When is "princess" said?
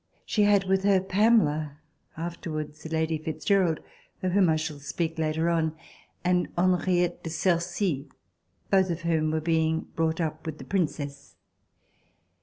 10.65-11.35